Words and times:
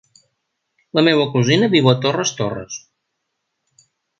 La 0.99 1.03
meva 1.09 1.27
cosina 1.35 1.69
viu 1.75 1.91
a 1.93 1.95
Torres 2.07 2.35
Torres. 2.43 2.81